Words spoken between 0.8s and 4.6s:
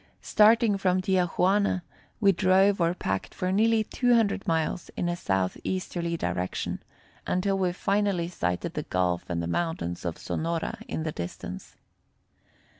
Tia Juana, we drove or packed for nearly 200